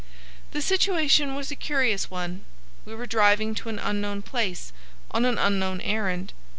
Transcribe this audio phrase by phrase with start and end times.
[0.49, 2.43] The situation was a curious one.
[2.85, 4.73] We were driving to an unknown place,
[5.11, 6.33] on an unknown errand.